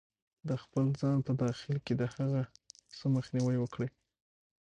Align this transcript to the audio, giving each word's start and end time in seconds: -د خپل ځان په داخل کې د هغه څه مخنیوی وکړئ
-د 0.45 0.49
خپل 0.63 0.85
ځان 1.01 1.17
په 1.27 1.31
داخل 1.43 1.75
کې 1.85 1.93
د 1.97 2.03
هغه 2.13 2.41
څه 2.97 3.05
مخنیوی 3.15 3.57
وکړئ 3.59 3.89